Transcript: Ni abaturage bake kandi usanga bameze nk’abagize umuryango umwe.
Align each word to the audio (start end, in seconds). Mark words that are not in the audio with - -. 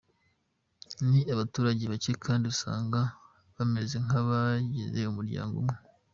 Ni 1.09 1.19
abaturage 1.33 1.83
bake 1.91 2.11
kandi 2.25 2.43
usanga 2.53 2.99
bameze 3.55 3.95
nk’abagize 4.05 5.01
umuryango 5.11 5.55
umwe. 5.61 5.77